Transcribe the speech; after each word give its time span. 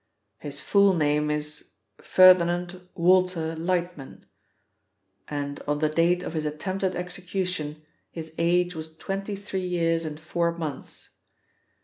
His 0.39 0.59
full 0.61 0.95
name 0.95 1.29
is 1.29 1.73
Ferdinand 1.99 2.87
Walter 2.95 3.55
Lightman, 3.55 4.25
and 5.27 5.61
on 5.67 5.77
the 5.77 5.89
date 5.89 6.23
of 6.23 6.33
his 6.33 6.43
attempted 6.43 6.95
execution 6.95 7.83
his 8.09 8.33
age 8.39 8.73
was 8.73 8.97
twenty 8.97 9.35
three 9.35 9.61
years 9.61 10.03
and 10.03 10.19
four 10.19 10.57
months. 10.57 11.09